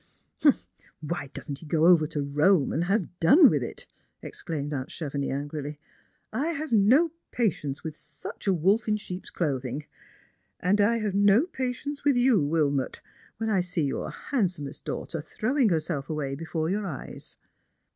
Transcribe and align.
•■ 0.41 0.57
Why 0.99 1.27
doesn't 1.27 1.59
he 1.59 1.67
go 1.67 1.85
over 1.85 2.07
to 2.07 2.23
Rome, 2.23 2.73
and 2.73 2.85
have 2.85 3.19
done 3.19 3.51
with 3.51 3.61
it," 3.61 3.85
exclaimed 4.23 4.73
aunt 4.73 4.89
Chevenix 4.89 5.31
angrily;" 5.31 5.79
I 6.47 6.53
have 6.53 6.71
no 6.71 7.11
patience 7.29 7.83
with 7.83 7.93
Biich 7.93 8.47
a 8.47 8.51
wolf 8.53 8.87
in 8.87 8.97
sheep's 8.97 9.29
clothing. 9.29 9.85
And 10.59 10.81
I 10.81 10.97
have 10.97 11.13
no 11.13 11.45
patience 11.45 12.03
with 12.03 12.15
f 12.15 12.19
ou, 12.23 12.43
Wilmot, 12.43 13.03
when 13.37 13.51
I 13.51 13.61
see 13.61 13.83
your 13.83 14.09
handsomest 14.09 14.85
daughter 14.85 15.21
throwing 15.21 15.69
herself 15.69 16.09
away 16.09 16.33
before 16.33 16.67
your 16.67 16.87
eyes." 16.87 17.37